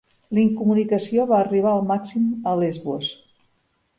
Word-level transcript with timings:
La 0.35 0.39
incomunicació 0.43 1.25
va 1.33 1.37
arribar 1.41 1.73
al 1.75 1.85
màxim 1.91 2.25
a 2.53 2.57
Lesbos. 2.63 3.13